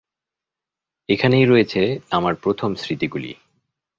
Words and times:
এখানেই 1.09 1.45
রয়েছে 1.45 1.81
আমার 2.11 2.33
প্রথম 2.35 2.69
স্মৃতিগুলি। 2.75 3.31